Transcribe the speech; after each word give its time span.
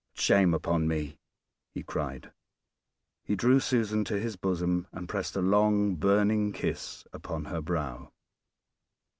"Shame 0.15 0.55
upon 0.55 0.87
me!" 0.87 1.19
he 1.75 1.83
cried; 1.83 2.31
he 3.23 3.35
drew 3.35 3.59
Susan 3.59 4.03
to 4.05 4.17
his 4.19 4.35
bosom, 4.35 4.87
and 4.91 5.07
pressed 5.07 5.35
a 5.35 5.43
long, 5.43 5.93
burning 5.93 6.53
kiss 6.53 7.05
upon 7.13 7.45
her 7.45 7.61
brow. 7.61 8.11